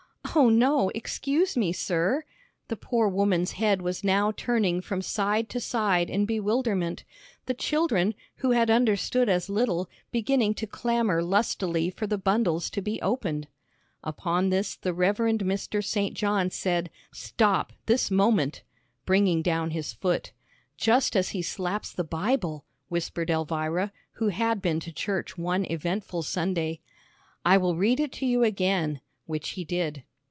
"Oh, 0.33 0.47
no, 0.47 0.87
excuse 0.95 1.57
me, 1.57 1.73
sir." 1.73 2.23
The 2.69 2.77
poor 2.77 3.09
woman's 3.09 3.51
head 3.53 3.81
was 3.81 4.01
now 4.01 4.31
turning 4.31 4.79
from 4.79 5.01
side 5.01 5.49
to 5.49 5.59
side 5.59 6.09
in 6.09 6.25
bewilderment; 6.25 7.03
the 7.47 7.53
children, 7.53 8.15
who 8.37 8.51
had 8.51 8.69
understood 8.69 9.27
as 9.27 9.49
little, 9.49 9.89
beginning 10.09 10.53
to 10.53 10.65
clamor 10.65 11.21
lustily 11.21 11.89
for 11.89 12.07
the 12.07 12.17
bundles 12.17 12.69
to 12.69 12.81
be 12.81 13.01
opened. 13.01 13.49
Upon 14.05 14.47
this 14.51 14.77
the 14.77 14.93
Rev. 14.93 15.17
Mr. 15.17 15.83
St. 15.83 16.15
John 16.15 16.49
said, 16.49 16.89
"Stop, 17.11 17.73
this 17.85 18.09
moment!" 18.09 18.61
bringing 19.05 19.41
down 19.41 19.71
his 19.71 19.91
foot, 19.91 20.31
"Just 20.77 21.13
as 21.17 21.29
he 21.31 21.41
slaps 21.41 21.91
the 21.91 22.05
Bible," 22.05 22.63
whispered 22.87 23.29
Elvira, 23.29 23.91
who 24.13 24.29
had 24.29 24.61
been 24.61 24.79
to 24.79 24.93
church 24.93 25.37
one 25.37 25.65
eventful 25.65 26.23
Sunday. 26.23 26.79
"I 27.43 27.57
will 27.57 27.75
read 27.75 27.99
it 27.99 28.13
to 28.13 28.25
you 28.25 28.43
again," 28.43 29.01
which 29.25 29.49
he 29.51 29.65
did. 29.65 30.03